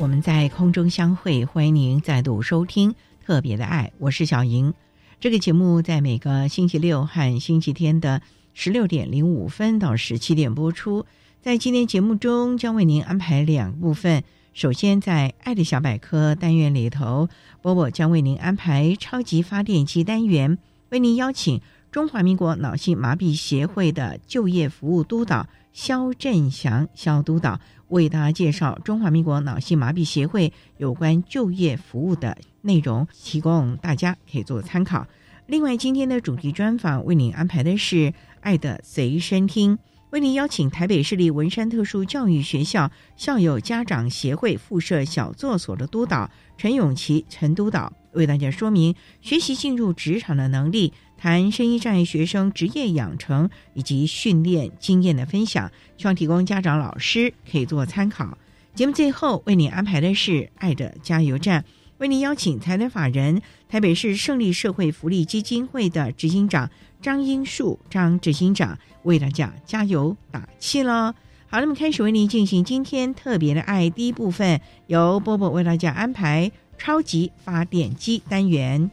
[0.00, 1.44] 我们在空中相会。
[1.44, 2.90] 欢迎您再度收听
[3.24, 4.74] 《特别的爱》，我是小莹。
[5.20, 8.20] 这个节目在每个星期六和星期天的
[8.54, 11.06] 十六点零五分到十七点播出。
[11.40, 14.24] 在今天节目中，将为您安排两部分。
[14.52, 17.28] 首先，在“爱的小百科”单元里头，
[17.62, 21.60] 波波将为您安排“超级发电机”单元，为您邀请
[21.92, 35.06] 中华民国脑性麻痹协会的就业服务督导肖振祥肖督导，为大家介绍中华民国脑性麻痹协会有关就业服务的内容，提供大家可以做参考。
[35.46, 39.78] 另外，今天的主题专访为您安排的是“爱的随身听”。
[40.10, 58.38] 为您邀请台北市立文山特殊教育学校校友家长协会附设小作所的督导陈永琪陈督导，为大家说明学习进入职场的能力，谈声音障碍学生职业养成以及训练经验的分享，希望提供家长老师可以做参考。
[58.74, 61.64] 节目最后为您安排的是爱的加油站。
[61.98, 66.70] 为您邀请财团法人台北市胜利社会福利基金会的执行长
[67.02, 71.12] 张英树张执行长为大家加油打气喽！
[71.48, 78.88] 好，那么开始为您进行今天特别的爱第一部分，由波波为大家安排超级发电机单元。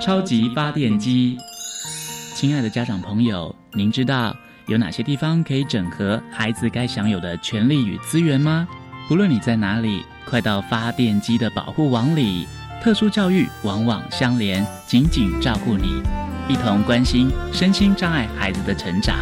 [0.00, 1.36] 超级发电机，
[2.36, 4.36] 亲爱的家长朋友，您知道
[4.66, 8.68] 有哪些地方可以整合孩子该享有的权利与资源吗？
[9.08, 10.04] 不论你在哪里。
[10.28, 12.46] 快到发电机的保护网里，
[12.82, 16.02] 特殊教育网网相连，紧紧照顾你，
[16.46, 19.16] 一同关心身心障碍孩子的成长。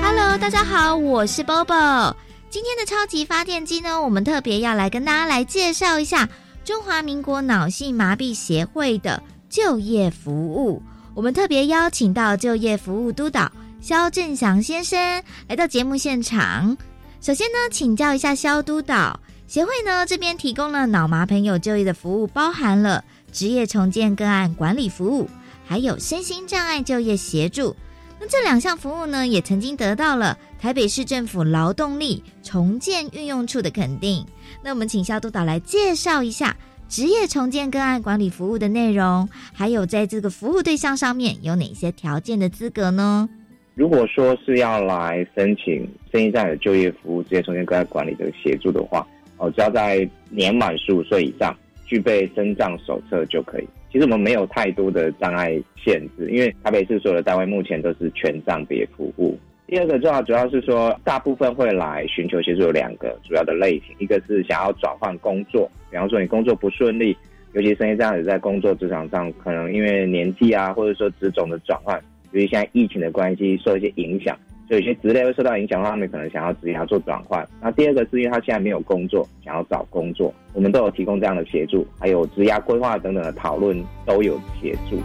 [0.00, 2.14] Hello，大家好，我是 Bobo。
[2.48, 6.30] 今天的超级发电机呢，我们特别要来跟大家来介绍一下
[6.64, 10.80] 中华民国脑性麻痹协会的就业服务。
[11.12, 13.50] 我们特别邀请到就业服务督导
[13.80, 16.76] 肖振祥先生来到节目现场。
[17.20, 19.18] 首先呢，请教一下肖督导，
[19.48, 25.28] 协会呢这边提供了脑麻朋友就业的服务，包含了职业重建个案管理服务，
[25.66, 27.74] 还有身心障碍就业协助。
[28.20, 34.24] 那这两项服务呢，也曾经得到了台北市政府劳动力重建运用处的肯定。
[34.62, 36.56] 那我们请肖督导来介绍一下
[36.88, 43.28] 职业重建个案管理服务的内容，还有在这个服务对象上面有哪些条件的资格呢？
[43.74, 49.04] 如果说是要来申请生意上的就业服务、职业重建个案管理的协助的话，
[49.38, 51.52] 哦，只要在年满十五岁以上，
[51.86, 53.66] 具备身障手册就可以。
[53.90, 59.36] 其实我们没有太多的障碍限制，因为台北市所有的单位目前都是全障别服务。
[59.66, 67.16] 第二个重要主要是说，大部分会来寻求协助有两个主要的类型，一个是想要转换工作，比方说你工作不顺利，
[67.54, 71.98] 尤其生意障碍在工作职场上可能因为年纪啊，或者说职种的转换。
[72.32, 74.36] 由于现在疫情的关系，受一些影响，
[74.68, 77.46] 所以有些职类会受到影响的话，他们可能想要直接要做转换。
[77.60, 84.96] 那第二个是因为他现在没有工作，想要找工作，我们都有提供这样的协助，还有职涯规划等等的讨论都有协助。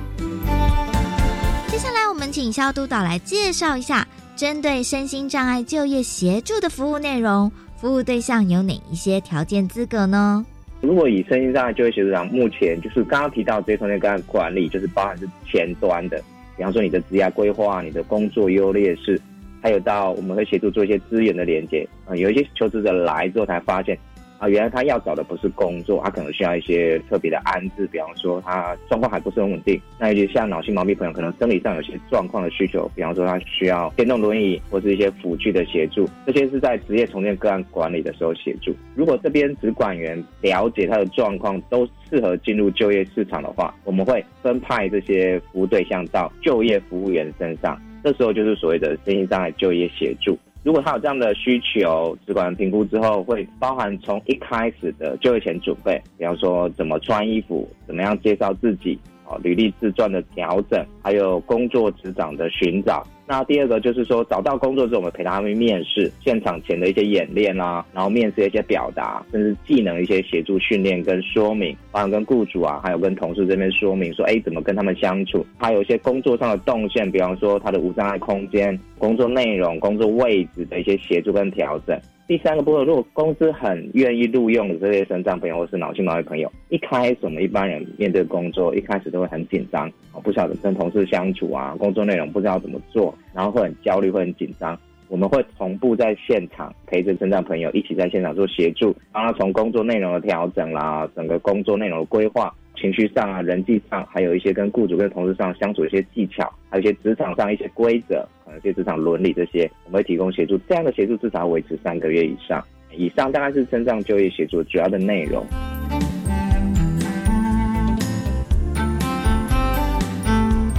[1.68, 10.46] 接下来我们请肖督导来介绍一下针对身心障碍就业协助的服务内容，服务对象有哪一些条件资格呢？
[10.80, 16.24] 如果以身心障碍就业协助上，目前就是刚刚提到这些同学个案管理，就是包含是前端的。
[16.56, 19.20] 比方说你的职业规划、你的工作优劣势，
[19.60, 22.16] 还有到我们会协助做一些资源的连接啊。
[22.16, 23.98] 有一些求职者来之后才发现，
[24.38, 38.76] 啊，原来他要找的不是工作，他可能需要一些特别的安置，比方说他状况还不是很稳定，那尤其像脑性麻痹朋友，可能生理上有些状况的需求，比方说他需要电动轮椅或是一些辅具的协助，这些是在职业重建个案管理的时候协助。
[38.96, 50.38] 如果这边职管员了解他的状况，都适合进入就业市场的话，我们会分派这些服务对象到就业服务员身上，这时候就是所谓的身心障碍就业协助。
[50.68, 63.02] 如果他有这样的需求，主管评估之后会包含从一开始的就业前准备，比方说怎么穿衣服，怎么样介绍自己，哦，履历自传的调整，还有工作职掌的寻找。
[63.30, 82.00] 那第二个就是说，找到工作之后，我们陪他们面试，现场前的一些演练啊，然后面试的一些表达，甚至技能一些协助训练跟说明，还有跟雇主啊，还有跟同事这边说明说，哎，怎么跟他们相处，还有一些工作上的动线，比方说他的无障碍空间、工作内容、工作位置的一些协助跟调整。
[82.30, 89.90] 第三个部分，如果公司很愿意录用的这些身障朋友或是脑性麻痹朋友，一开始我们一般人面对工作，一开始都会很紧张，
[90.24, 94.78] 不晓得跟同事相处啊，工作内容不知道怎么做，然后会很焦虑，会很紧张。
[95.10, 102.54] 我们会同步在现场陪着身障朋友一起在现场做协助，帮他从工作内容的调整啦，整个工作内容的规划。
[102.76, 110.56] 情绪上啊，人际上，还有一些跟雇主跟同事上相处一些技巧，还有一些职场上一些规则，可能一些职场伦理这些，我们会提供协助。
[110.70, 115.44] 这样的协助至少维持三个月以上，以上大概是身障就业协助主要的内容。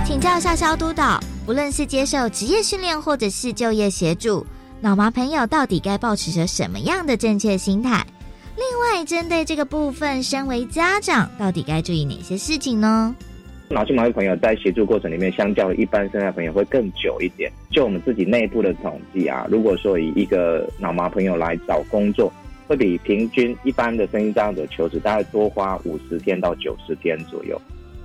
[0.05, 1.19] 请教一下肖督导，
[1.49, 4.45] 不论是接受职业训练或者是就业协助，
[4.83, 8.07] 脑麻朋友到底该保持着什么样的正确心态？
[8.55, 13.17] 另外，针对这个部分，身为家长，到底该注意哪些事情呢？
[13.71, 17.51] 脑性麻痹朋友在协助过程里面，相较一般身障朋友会更久一点。
[17.71, 22.31] 就我们自己内部的统计啊，如果说以一个脑麻朋友来找工作，
[22.67, 27.59] 会比平均一般的身心障碍者求职大概多花五十天到九十天左右。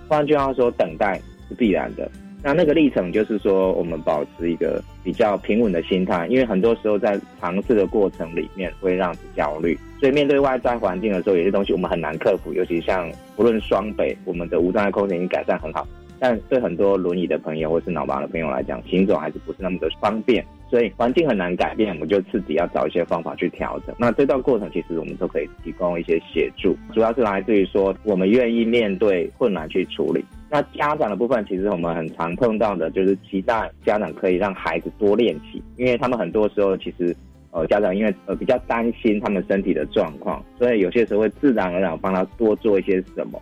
[0.08, 2.10] 换句话说，等待是必然的。
[2.44, 12.52] 那那个历程就是说，我们保持一个比较平稳的心态，因为很多时候在尝试的过程里面会让你焦虑，所以面对外在环境的时候，有些东西我们很难克服。
[12.52, 15.88] 尤其像不论双北，我们的无障碍空间已经改善很好，
[16.20, 23.96] 但对很多轮椅的朋友或是脑麻的朋友来讲，行走还是不是那么的方便，所以环境很难改变，我们就自己要找一些方法去调整。
[23.98, 30.26] 那这段过程其实我们都可以提供一些协助，主要是来自于说我们愿意面对困难去处理。
[30.54, 37.16] 那家长的部分，其实我们很常碰到的，就是期待家长可以让孩子多练习，因为他们很多时候其实，
[37.50, 43.42] 呃，家长因为呃比较担心他们身体的状况，所以有些时候会自然而然帮他多做一些什么。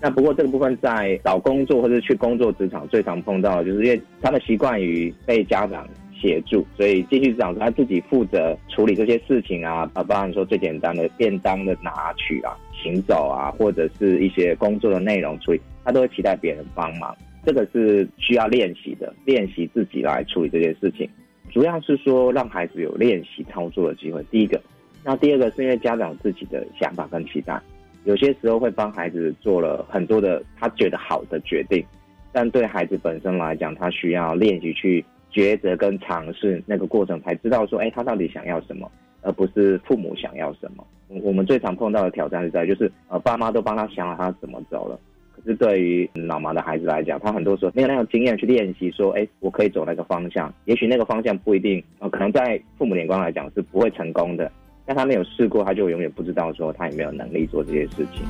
[0.00, 12.52] 那不过这个部分在找工作或者去工作职场最常碰到，就是因为他们习惯于被家长协助，所以继续职场他自己负责处理这些事情啊，啊，包含说最简单的便当的拿取啊。
[12.82, 17.16] 行走啊，或者是一些工作的内容处理，他都会期待别人帮忙。
[17.44, 21.08] 这个是需要练习的，练习自己来处理这件事情。
[21.50, 24.24] 主要是说让孩子有练习操作的机会。
[24.30, 24.60] 第一个，
[25.04, 27.60] 那第二个是因为家长自己的想法跟期待，
[28.04, 31.84] 有些时候会帮孩子做了很多的他觉得好的决定，
[32.32, 38.90] 但对孩子本身来讲，他需要练习去抉择跟尝试那个过程，才知道说，哎，他到底想要什么。
[39.24, 40.84] 而不是父母想要什么。
[41.06, 44.98] 我们最常碰到的挑战是在，就是呃，爸妈都帮他想好他怎么走了，
[45.44, 50.52] 是对于脑麻的孩子来讲，他很多时候没有那种经验去练习，说，哎，我可以走那个方向。
[50.66, 54.50] 也许那个方向不一定，呃，可能在父母眼光来讲是不会成功的，
[54.86, 58.24] 但他没有试过，他就永远不知道说他有没有能力做这些事情。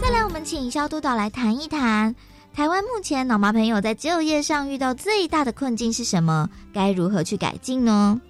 [0.00, 2.14] 再来，我们请肖督导来谈一谈，
[2.52, 6.48] 台湾目前脑麻朋友在就业上遇到最大的困境是什么？
[6.72, 8.20] 该如何去改进呢？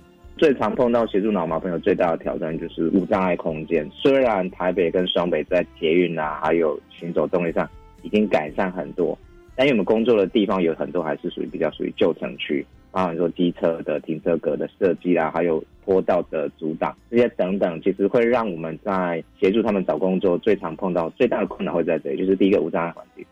[0.40, 3.87] 最常碰到协助脑麻朋友最大的挑战就是无障碍空间。
[3.92, 7.68] 虽然台北跟双北在捷运啊，还有行走动力上
[8.00, 9.18] 已经改善很多，
[9.54, 23.23] 但因为我们工作的地方有很多还是属于比较属于旧城区，包含说机车的停车格的设计啊，还有坡道的阻挡这些等等，其实会让我们在协助他们找工作最常碰到最大的困难会在这里，就是第一个无障碍环境，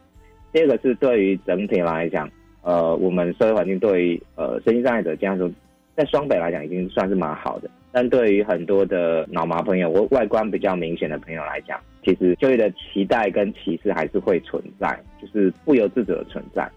[0.52, 5.50] 第二个是对于整体来讲，呃，我们社会环境对于呃身心障碍者这样说。
[5.98, 7.68] 在双北来讲，已经算是蛮好的。
[7.90, 16.70] 但对于很多的脑麻朋友或外观比较明显的朋友来讲，其实就业的期待跟歧视还是会存在，就是不由自主的存在。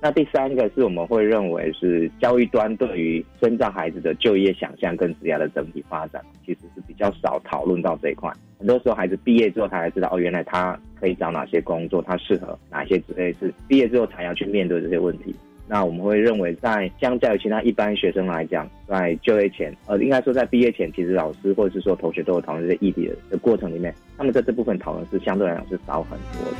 [0.00, 8.32] 那第三个是我们会认为是教育端对于生障孩子的就业想象跟职业的整体发展，其实是比较少讨论到这一块。
[8.60, 15.34] 很多时候孩子毕业之后，他才知道哦，原来他可以找哪些工作，他适合哪些职业，是毕业之后才要去面对这些问题。
[15.70, 26.56] 那我们会认为，在相较于其他一般学生来讲，在就业前，呃，应该说在毕业前，其实老师或者是说同学都有讨论这些议题的的过程里面，他们在这部分讨论是相对来讲是少很多的。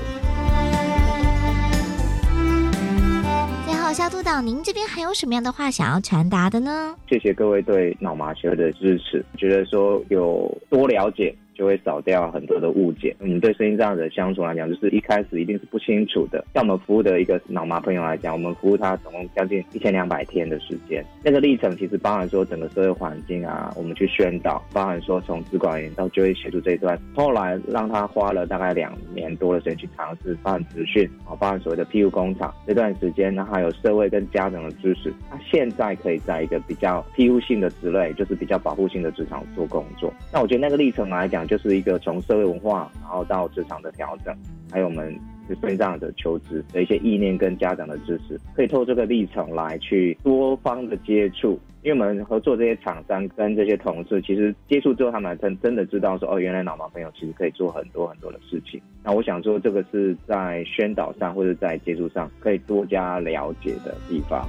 [3.64, 6.94] 最后肖督导，您这边还有什么样的话想要传达的呢？
[7.08, 11.34] 谢谢各位对脑麻学会的支持，觉得说有多了解。
[11.58, 13.14] 就会少掉很多的误解。
[13.18, 16.44] 嗯，对声音这样的相处来讲，就是一开始一定是不清楚的。
[16.54, 21.04] 像我们服务的一个脑麻朋友来讲，我们服务他总共将近一千两百天的时间。
[21.24, 40.12] 那个历程其实包含说整个社会环境啊，我们去宣导，包含说从资管员到就业协助这一段，后来让他花了大概两年多的时间去尝试，包含资讯啊，包含所谓的 PU 工厂这段时间，那还有社会跟家长的支持，他现在可以在一个比较 PU 性的职类，就是比较保护性的职场做工作。
[40.32, 44.32] 那我觉得那个历程来讲，就是一个从社会文化，然后到职场的调整，
[44.70, 45.18] 还有我们
[45.60, 51.58] 身上的求职的一些意念跟家长的支持，可以透过这个历程来去多方的接触。
[51.82, 58.80] 因为我们合作这些厂商跟这些同事，其实接触之后，他们真真的知道说，哦，原来脑盲朋友其实可以做很多很多的事情。
[59.02, 64.46] 那我想说，这个是在宣导上或者在接触上可以多加了解的地方。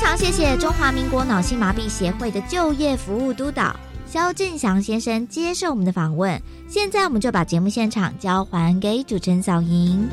[0.00, 6.40] 非常谢谢中华民国脑性麻痹协会的就业服务督导肖振祥先生接受我们的访问。
[6.66, 10.08] 现在我们就把节目现场交还给主持人小莹。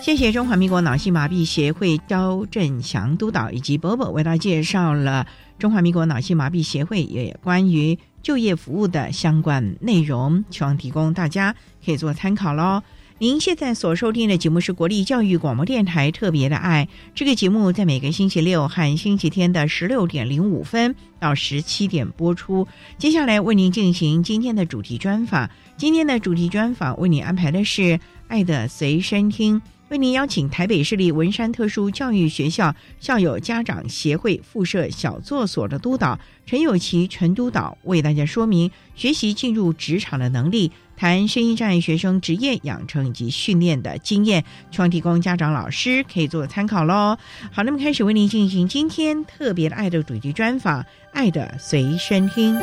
[0.00, 5.26] 谢谢中华民国脑性麻痹协会肖振祥督导以及伯伯为大家介绍了。
[5.62, 11.54] 中华民国脑性麻痹协会也关于就业服务的相关内容，希望提供大家
[11.84, 12.82] 可以做参考喽。
[13.18, 22.66] 您现在所收听的节目是国立教育广播电台特别的爱，这个节目在每个星期六和星期天的十六点零五分到十七点播出。
[22.98, 27.82] 接下来为您进行今天的主题专访，今天的主题专访为您安排的是
[28.26, 29.60] 《爱的随身听》。
[29.92, 47.18] 为您邀请台北市立文山特殊教育学校校友家长协会附设小作所的督导陈友琪陈督导为大家说明学习进入职场的能力，谈声音障碍学生职业养成以及训练的经验，希望提供家长老师可以做参考喽。
[47.50, 52.58] 好，那么开始为您进行今天特别的爱的主题专访，爱的随身听。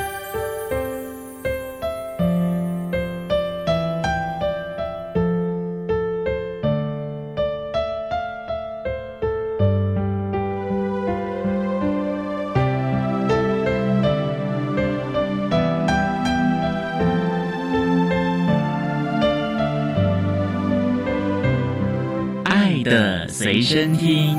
[23.40, 24.38] 随身听。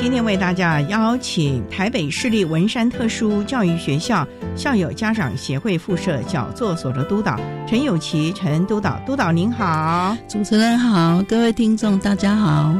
[0.00, 4.26] 今天为大家邀请台北市立文山特殊教育学校
[4.58, 12.74] 校友家长协会附设讲座所的督导陈友琪陈督导，督导您好，主持人好，各位听众大家好。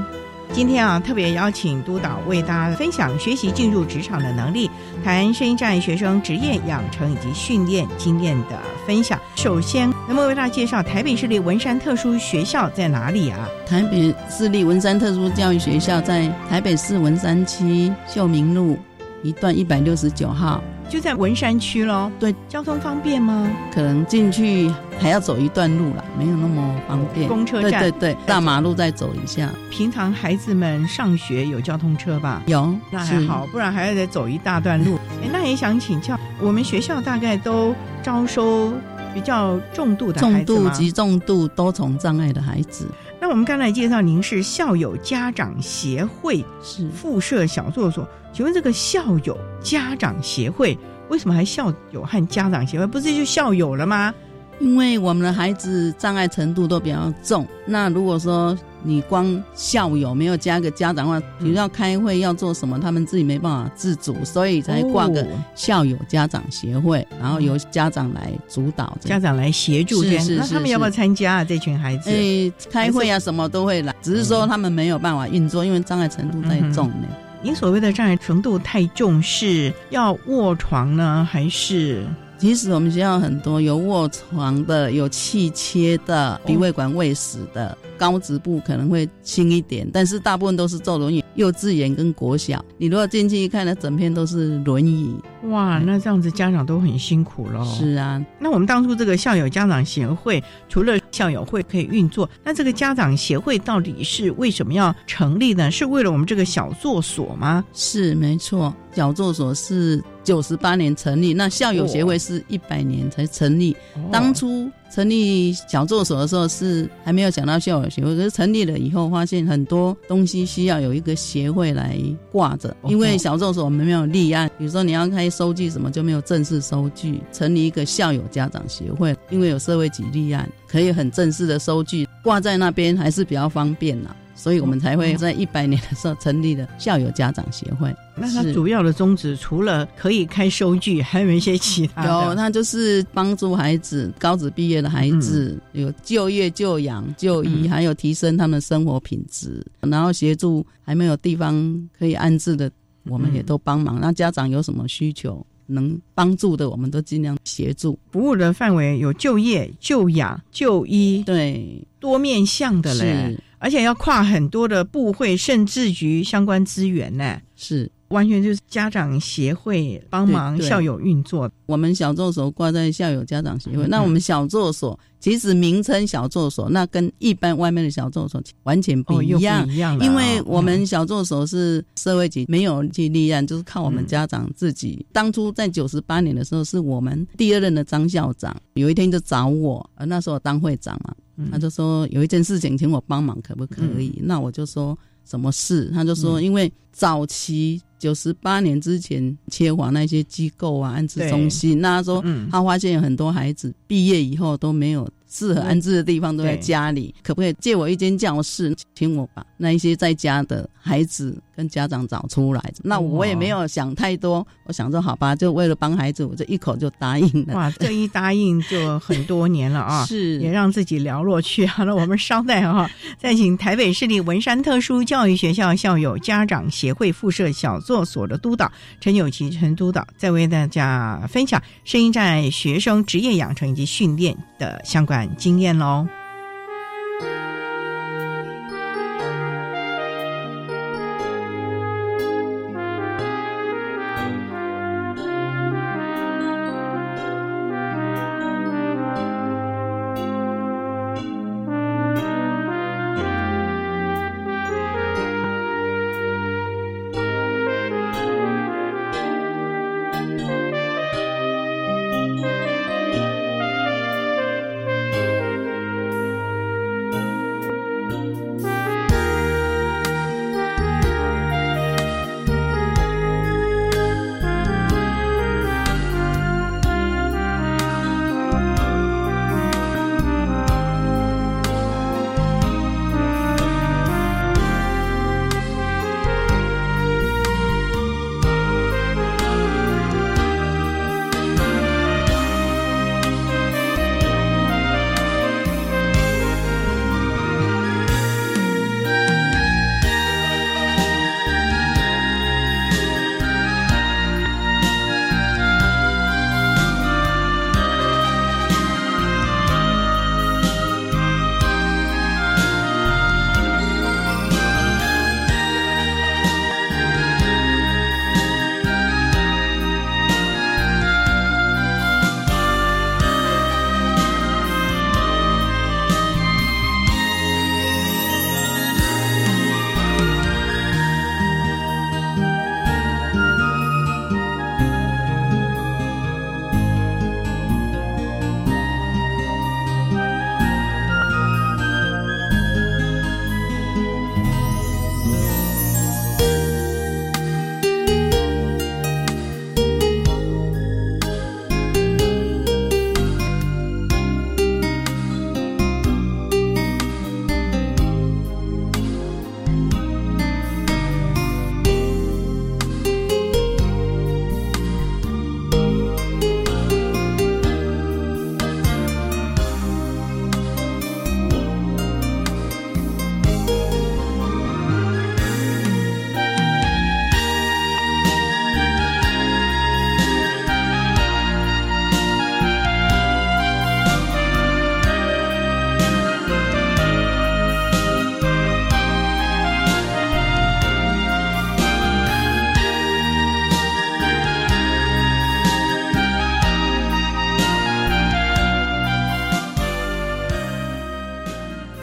[0.52, 4.68] 今天啊，特别邀请督导为大家分享学习进入职场的能力，
[5.04, 9.16] 谈声音障碍学生职业养成以及训练经验的分享。
[9.36, 13.48] 首先，那么为大家介绍台北市立文山特殊学校在哪里啊？
[13.64, 18.76] 台北市立文山特殊教育学校在台北市文山区秀明路
[19.22, 20.60] 一段一百六十九号。
[20.88, 23.50] 就在文山区喽，对，交通方便吗？
[23.72, 27.28] 可能进去还要走一段路了，没有那么方便。
[27.28, 29.50] 公车站，对对对，大马路再走一下。
[29.70, 32.42] 平常孩子们上学有交通车吧？
[32.46, 34.96] 有，那还好，不然还要再走一大段路。
[35.22, 38.72] 哎，那也想请教，我们学校大概都招收
[39.12, 42.88] 比较重度的重度及重度多重障碍的孩子。
[43.20, 48.08] 那我们刚才介绍，您是校友家长协会是附设小作所。
[48.38, 50.78] 请问这个校友家长协会
[51.08, 52.86] 为什么还校友和家长协会？
[52.86, 54.14] 不是就校友了吗？
[54.60, 65.26] 因为我们的孩子障碍程度都比较重，那如果说你光校友没有加个家长的话，比如要开会要做什么，他们自己没办法自主，所以才挂个
[65.56, 70.04] 校友家长协会，然后由家长来主导，家长来协助。
[70.04, 71.44] 是是是，那他们要不要参加啊？
[71.44, 72.08] 这群孩子？
[72.08, 77.08] 诶，开会啊，什么都会来，只是说他们没有办法运作，因为障碍程度太重呢。
[77.40, 82.04] 您所谓的障碍程度太重，是要卧床呢，还是？
[82.36, 91.22] 其实我们学校很多有卧床的，有气切的，鼻胃管喂食的，高职部可能会轻一点，但是大部分都是坐轮椅。
[91.34, 95.14] 幼稚园跟国小，你如果进去一看，那整片都是轮椅。
[95.44, 97.64] 哇，那这样子家长都很辛苦喽。
[97.64, 105.70] 是啊，那我们当初这个校友家长协会，除了校友会可以运作，那这个家长协会到底是为什么要成立呢？
[105.70, 107.64] 是为了我们这个小作所吗？
[107.72, 113.76] 是没错，小作所是九十八年成立，那校友协会是一百年才成立。
[114.10, 121.98] 当初成立小助手的时候是还没有想到校友协会，可是成立了以后，发现很多东西需要有一个协会来
[122.32, 134.16] 挂着，因为小助手我们没有立案，比如说你要开收据什么就没有正式收据，成立一个校友家长协会，因为有社会局立案，可以很正式的收据挂在那边，还是比较方便啦。
[134.38, 137.92] 所以我们才会在一百年的时候成立了校友家长协会。
[138.14, 152.70] 那它主要的宗旨除了可以开收据，还有一些其他有，那就是帮助孩子高职毕业的孩子有就业、就养、就医，还有提升他们生活品质，然后协助还没有地方可以安置的，
[153.06, 153.98] 我们也都帮忙。
[154.00, 157.98] 那家长有什么需求能帮助的，我们都尽量协助。
[158.10, 163.36] 服务的范围有就业、就养、就医，对，多面向的嘞。
[163.58, 171.50] 而且要跨很多的部会，甚至于相关资源呢，是完全就是家长协会帮忙校友运作。
[171.66, 179.98] 我们小作所挂在校友家长协会，那我们小作所其实名称小作所，那跟一般外面的小作所完全不一样，一样。
[180.00, 185.04] 因为我们小作所是社会局没有去立案，就是靠我们家长自己。
[185.12, 191.14] 当初在九十八年的时候，是我们第二任的张校长有一天就找我，呃，那时候当会长嘛。
[191.50, 194.18] 他就说有一件事情请我帮忙，可不可以？
[194.22, 195.90] 那我就说什么事？
[195.92, 205.08] 他就说因为早期九十八年之前切华那些机构啊安置中心，那他说他发现有很多孩子毕业以后都没有。
[205.30, 212.72] 适合安置的地方都在家里，可不可以借我一间教室，请我把那一些在家的孩子跟家长找出来？
[212.82, 217.54] 那我也没有想太多，我想说好吧，就为了帮孩子，我就一口就答应了。
[217.54, 220.06] 哇，这一答应就很多年了啊！
[220.08, 221.66] 是，也让自己寥落去。
[221.66, 222.88] 好了，我们稍待啊，
[223.18, 235.28] 再请台北市立文山特殊教育学校校友家长协会附设小作所的督导陈友琪陈督导，再为大家分享声音在学生职业养成以及训练的相关。
[235.36, 236.06] 经验喽。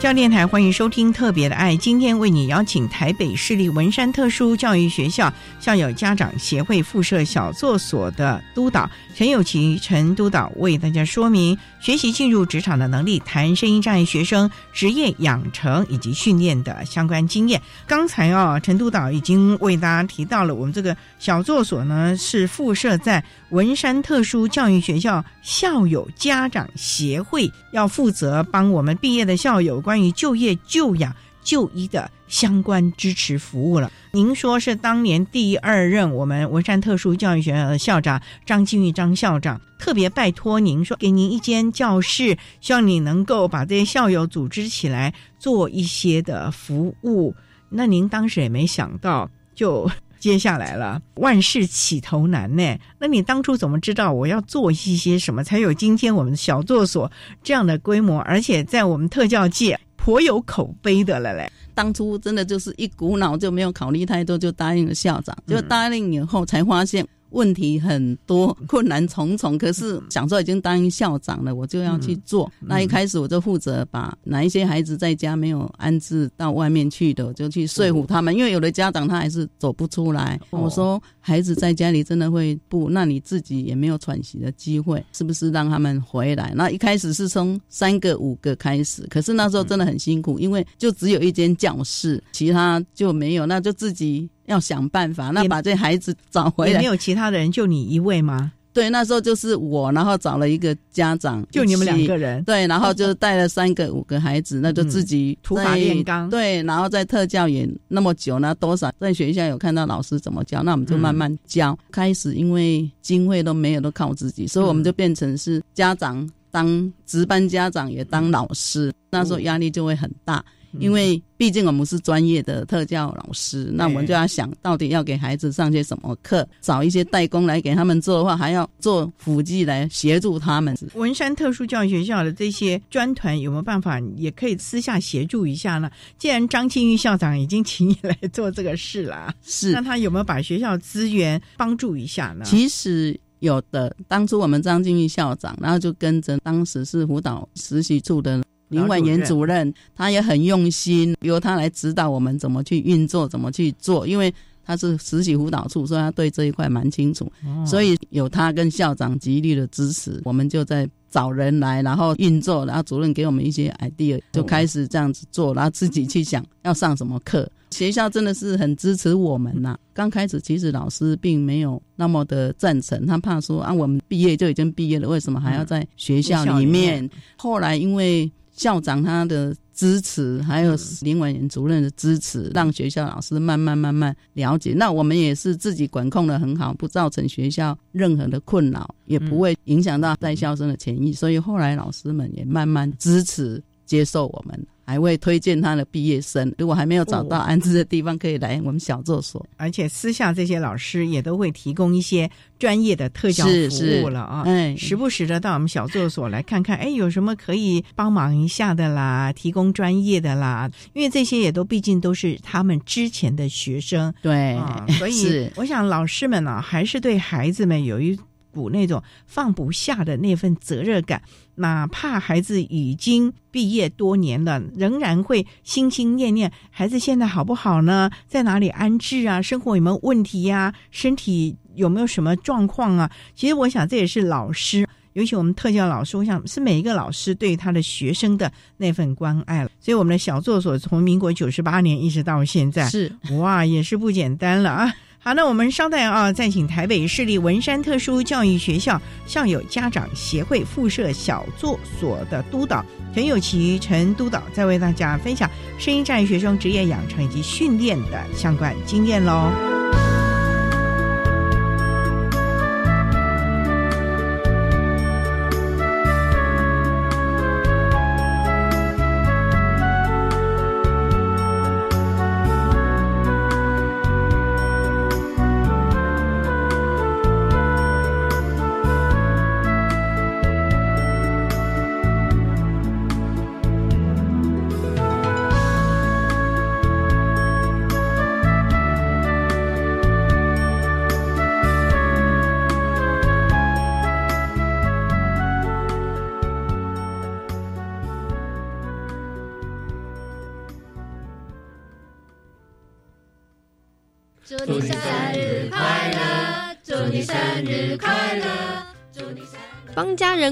[0.06, 17.60] 教电台欢迎收听《特别的爱》，今天为你邀请台北市立文山特殊教育学校校友家长协会附设小作所的督导陈友琪陈督导为大家说明学习进入职场的能力，谈声音障碍学生职业养成以及训练的相关经验。
[17.84, 29.80] 刚才啊，陈督导已经为大家提到了，我们这个小作所呢是附设在文山特殊教育学校校友家长协会，要负责帮我们毕业的校友。
[29.80, 33.90] 关于就业、就养、就医的相关支持服务了。
[34.10, 47.32] 您说是当年第二任我们文山特殊教育学校的校长张金玉张校长特别拜托您说，给您一间教室，希望你能够把这些校友组织起来做一些的服务。
[47.68, 49.88] 那您当时也没想到，就
[50.26, 52.76] 接下来了，万事起头难呢。
[52.98, 57.08] 那你当初怎么知道我要做一些什么，才有今天我们小作所
[57.44, 59.78] 这样的规模，而且在我们特教界？
[59.94, 67.06] 颇有口碑的了嘞，当初真的就是一股脑就没有考虑太多，就答应了校长，就答应以后才发现。
[67.30, 69.58] 问题很多，困难重重。
[69.58, 72.50] 可是想说已经当校长了，我就要去做。
[72.60, 78.34] 那一开始我就负责把哪一些孩子在家没有安置到外面去的，就去说服他们。
[78.34, 80.40] 因为有的家长他还是走不出来。
[80.50, 86.52] 我说孩子在家里真的会不，那你自己也没有喘息的机会，是不是让他们回来？
[86.54, 94.28] 那一开始是从三个五个开始，可是那时候真的很辛苦，因为就只有一间教室，其他就没有，那就自己。
[94.46, 96.78] 要想办法，那把这孩子找回来。
[96.78, 98.52] 没有其他的人，就你一位吗？
[98.72, 102.44] 对，那时候就是我，然后找了一个家长，就你们两个人。
[102.44, 106.28] 对，然后就带了三个、五个孩子， 那就自己土法炼钢。
[106.28, 111.78] 对，然后在特教也那么久，呢多少在学校有看到老师怎么教，那我们就慢慢教。
[111.90, 120.44] 开始因为经费都没有，都靠自己，所以我们就变成是家长当值班家长，也当老师，那时候压力就会很大。
[120.78, 130.76] 因为毕竟我们是专业的特教老师，那我们就要想到底要给孩子上些什么课，找一些代工来给他们做的话，还要做辅剂来协助他们。
[130.94, 135.90] 文山特殊教育学校的这些专团有没有办法，也可以私下协助一下呢？
[136.18, 142.44] 既然张庆玉校长已经请你来做这个事了，是那他有没有把学校资源帮助一下呢？
[142.44, 148.42] 其实有的，当初我们张庆玉校长，然后就跟着当时是辅导实习处的。
[148.68, 154.06] 林婉言主任，他也很用心，由他来指导我们怎么去运作，怎么去做。
[154.06, 154.32] 因为
[154.64, 157.30] 他是实习辅导处，所以他对这一块蛮清楚。
[157.64, 167.48] 所以有他跟校长极力的支持，我们就在找人来，然后运作，然后主任给我们一些 idea，就开始这样子做，然后自己去想要上什么课。
[167.72, 169.76] 学校真的是很支持我们呐。
[169.92, 177.08] 刚开始其实老师并没有那么的赞成，他怕说啊，我们毕业就已经毕业了，为什么还要在学校里面？
[177.36, 184.72] 后来因为校长他的支持，还有林婉言主任的支持，让学校老师慢慢慢慢了解。
[184.74, 191.12] 那我们也是自己管控的很好，不造成学校任何的困扰，也不会影响到在校生的权益。
[191.12, 194.66] 所以后来老师们也慢慢支持接受我们。
[194.86, 199.44] 还会推荐他的毕业生，如果还没有找到安置的地方，可以来我们小作所。
[199.56, 214.56] 而且私下这些老师也都会提供一些专业的特教服务了啊，哎，时不时的到我们小作所来看看，哎，有什么可以帮忙一下的啦，提供专业的啦，因为这些也都毕竟都是他们之前的学生，对，
[214.98, 218.16] 所以我想老师们呢，还是对孩子们有一。
[218.56, 221.20] 股那种放不下的那份责任感，
[221.56, 228.10] 哪怕孩子已经毕业多年了，仍然会心心念念孩子现在好不好呢？
[228.26, 229.42] 在哪里安置啊？
[229.42, 230.72] 生活有没有问题呀？
[230.90, 233.10] 身体有没有什么状况啊？
[233.34, 239.70] 其实我想这也是老师，尤其我们特教老师，我想是每一个老师对他的学生的那份关爱了。
[239.80, 244.94] 所以我们的小作所从民国九十八年一直到现在，是哇，也是不简单了啊。
[245.26, 259.50] 好，那我们稍待啊，再请台北市立文山特殊教育学校校友家长协会附设小作所的督导陈友琪陈督导，再为大家分享声音障碍学生职业养成以及训练的相关经验喽。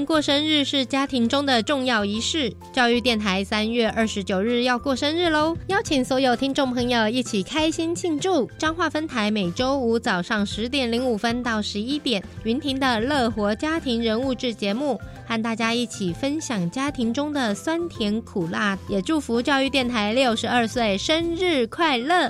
[0.05, 2.53] 过生日是家庭中的重要仪式。
[2.71, 8.49] 教育电台三月二十九日要过生日喽，邀请所有听众朋友一起开心庆祝。
[8.57, 22.29] 彰化分台每周五早上十点零五分到十一点，云婷的乐活家庭人物志节目，和大家一起分享家庭中的酸甜苦辣，也祝福教育电台六十二岁生日快乐。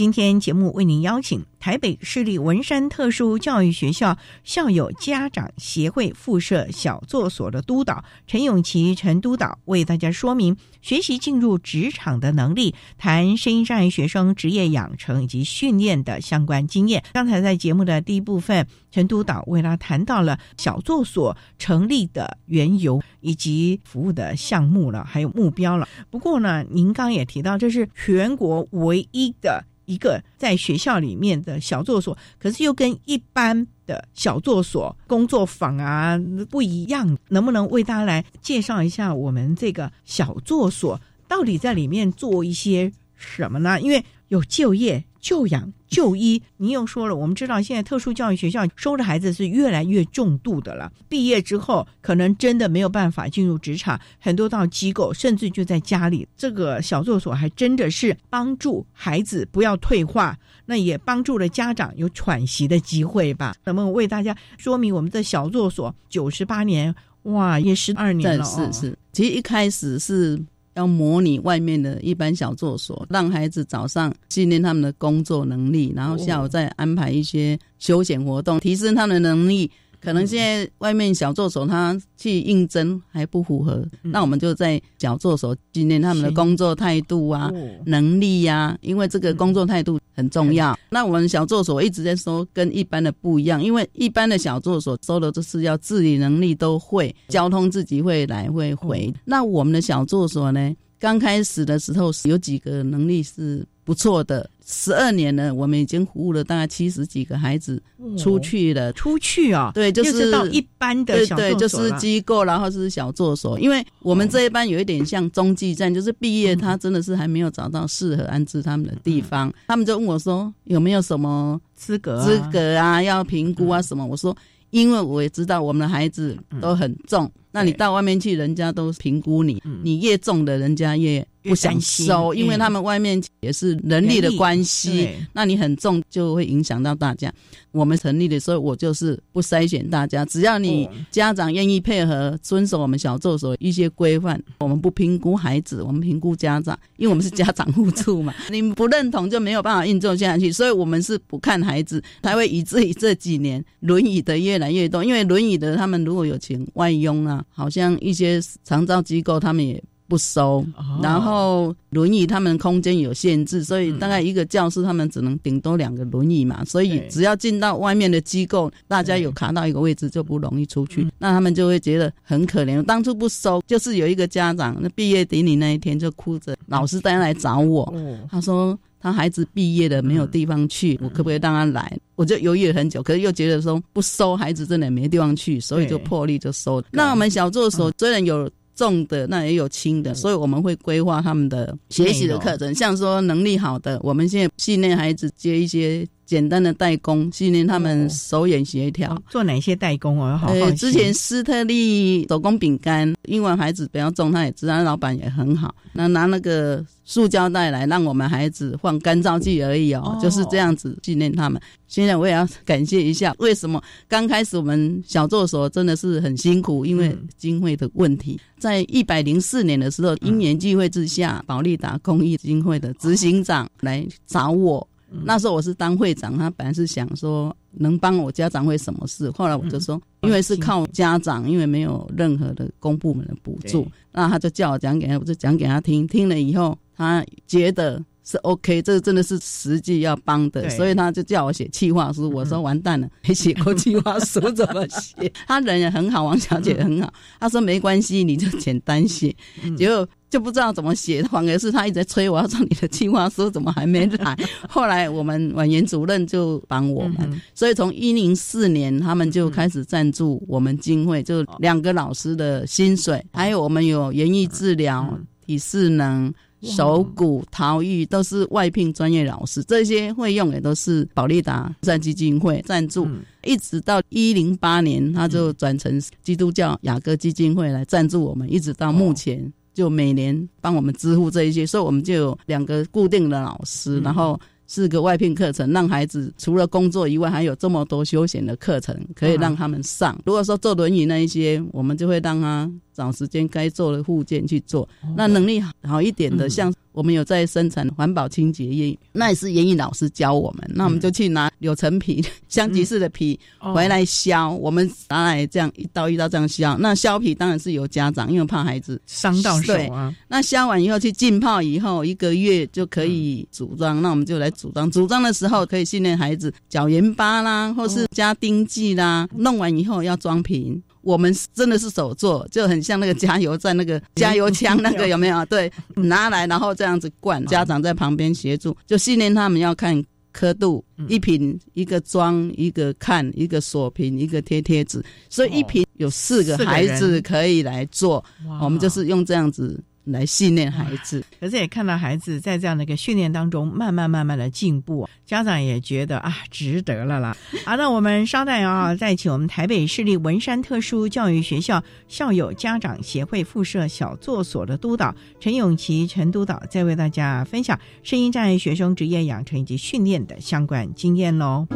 [0.00, 17.04] 今天节目为您邀请台北市立文山特殊教育学校校友家长协会附设小作所的督导陈永琪陈督导，为大家说明学习进入职场的能力，谈声音障碍学生职业养成以及训练的相关经验。
[17.12, 25.86] 刚才在节目的第一部分，陈督导为他谈到了小作所成立的缘由以及服务的项目了，还有目标了。
[26.08, 29.66] 不过呢，您刚也提到，这是全国唯一的。
[29.90, 36.16] 一个在学校里面的小作所，可是又跟一般的小作所、工作坊啊
[36.48, 37.18] 不一样。
[37.30, 43.80] 能不能为大家来介绍一下我们这个小作所到底在里面做一些什么呢？
[43.80, 45.04] 因为有就业。
[45.20, 50.90] 就养就医，您又说了，我们知道现在特殊教育学校收的孩子是越来越重度的了。
[51.10, 56.26] 毕业之后，可能真的没有办法进入职场，很多到机构，甚至就在家里。
[56.38, 63.54] 这个小作所还真的是帮助孩子不要退化，那也帮助了家长有喘息的机会吧？
[63.62, 68.44] 那么为大家说明我们的小作所九十八年，哇，也十二年了。
[68.46, 70.42] 是是，其实一开始是。
[70.74, 79.70] 要模拟外面的一般小作所，让孩子早上训练他们的工作能力，然后下午再安排一些休闲活动，提升他们的能力。
[80.00, 87.50] 可能现在外面小作手他去应征还不符合，那我们就在小作手训练他们的工作态度啊、
[87.84, 90.78] 能力呀，因为这个工作态度很重要。
[90.90, 99.12] 那我们小作手一直在说跟一般的不一样，因为一般的小作手收的都是要自理能力都会，交通自己会来会回。
[99.24, 103.66] 那我们的小作手呢，刚开始的时候有几个能力是。
[103.82, 107.82] 不错的，十二年了，我们已经服务了大概七十几个孩子
[108.16, 124.06] 出去了，出去啊，对，就是到一般的小对，就是机构，然后是小作所，因为我们这一班有一点像中继站，就是毕业他真的是还没有找到适合安置他们的地方，他们就问我说有没有什么资格资格啊，要评估啊什么？
[124.06, 124.36] 我说。
[124.70, 137.32] 因为我也知道我们的孩子都很重，那你到外面去，人家都评估你，你越重的，人家越不想收，因为他们外面也是人力的关系，那你很重就会影响到大家。
[137.72, 148.34] 我们成立的时候，我就是不筛选大家，只要你家长愿意配合，遵守我们小助手一些规范，我们不评估孩子，我们评估家长，因为我们是家长互助嘛。
[148.50, 155.04] 你不认同就没有办法运作下去，所以我们是不看孩子，才会以至于这几年轮椅的越来越多。
[155.04, 159.82] 因为轮椅的他们如果有请外佣啊，好像一些长照机构他们也。
[160.10, 160.66] 不收，
[161.00, 172.82] 然后轮椅他们空间有限制，所以大概一个教室他们只能顶多两个轮椅嘛，所以只要进到外面的机构，大家有卡到一个位置就不容易出去，那他们就会觉得很可怜。
[172.82, 177.94] 当初不收，就是有一个家长，那毕业典礼那一天就哭着，老师带来找我，
[178.28, 181.96] 他说他孩子毕业了没有地方去，我可不可以让他来？
[182.16, 186.82] 我就犹豫了很久，可是又觉得说不收孩子真的没地方去，所以就破例就收。
[186.90, 188.50] 那我们小助手虽然有。
[188.80, 192.74] 重的那也有轻的，所以我们会规划他们的学习的课程。
[192.74, 199.20] 像说能力好的，我们现在训练孩子接一些简单的代工，训练他们手眼协调。
[199.28, 200.38] 做哪些代工哦？
[200.40, 205.74] 好好之前斯特利手工饼干，因为孩子比较重，他也知道老板也很好。
[205.92, 211.60] 那拿那个塑胶袋来让我们孩子换干燥剂而已哦，就是这样子训练他们。
[211.88, 218.38] 现在我也要感谢一下，为什么刚开始我们小作所真的是很辛苦，因为经费的问题。
[218.56, 224.86] 在一百零四年的时候，因缘际会之下，保利达公益基金会的执行长来找我，
[225.24, 238.02] 那时候我是当会长，他本来是想说能帮我家长会什么事，后来我就说，因为是靠家长，因为没有任何的公部门的补助，那他就叫我讲给他，我就讲给他听，听了以后，他觉得。
[238.30, 242.30] 是 OK，这个真的是实际要帮的，所以他就叫我写企划书。
[242.30, 245.32] 我说完蛋了， 没写过企划书 怎么写？
[245.48, 247.12] 他人也很好，王小姐很好。
[247.40, 249.34] 他说没关系，你就简单写。
[249.76, 254.36] 结果就不知道怎么写，反而是他一直在催我要做你的计划书，怎么还没来？
[254.70, 266.32] 后来我们婉言主任就帮我们，所以从一零四年他们就开始赞助我们金会，就两个老师的薪水，还有我们有园艺治疗、体适能。
[266.62, 273.08] 手鼓、陶艺都是外聘专业老师，这些费用也都是保利达善基金会赞助，
[273.42, 290.20] 一直到一零八年，他就转成基督教雅各基金会来赞助我们，一直到目前就每年帮我们支付这一些，所以我们就有两个固定的老师，然后四个外聘课程，让孩子除了工作以外，还有这么多休闲的课程可以让他们上。
[290.26, 292.70] 如果说坐轮椅那一些，我们就会让他。
[292.94, 306.76] 找时间该做的附件去做，那能力好一点的，像我们有在生产环保清洁液，那也是严艺老师教我们，那我们就去拿柳橙皮、 香吉士的皮回来削，我们拿来这样一刀一刀这样削。
[306.80, 310.14] 那削皮当然是由家长，因为怕孩子伤到手啊。
[310.28, 314.02] 那削完以后去浸泡以后，一个月就可以组装。
[314.02, 319.28] 那我们就来组装，组装的时候可以训练孩子搅盐巴啦，或是加丁剂啦。
[319.36, 320.82] 弄完以后要装瓶。
[321.02, 325.44] 我们真的是手做，就很像那个加油站那个加油枪那个有没有？
[325.46, 338.24] 对，拿来然后这样子灌，家长在旁边协助，就训练他们要看刻度，一瓶一个装，一个看，一个锁瓶，一个贴贴纸，所以一瓶有四个孩子可以来做，
[338.60, 339.78] 我们就是用这样子。
[340.10, 347.36] 来训练孩子，可是也看到孩子在这样的一个训练当中，慢慢慢慢的进步，家长也觉得啊，值得了啦。
[347.64, 361.66] 好，那我们稍待啊，再请我们台北市立文山特殊教育学校校友家长协会附设小作所的督导陈永琪陈督导，再为大家分享声音障碍学生职业养成以及训练的相关经验喽。